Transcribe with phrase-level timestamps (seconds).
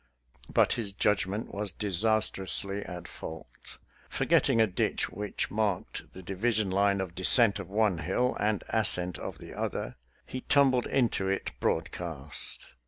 [0.51, 3.77] But his judgment was disastrously at fault.
[4.09, 9.19] Forgetting a ditch which marked the division line of descent of one hill and ascent
[9.19, 9.93] of the other,
[10.25, 12.65] he tumbled into it broadcast.